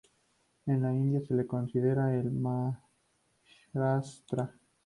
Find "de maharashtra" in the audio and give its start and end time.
2.23-4.51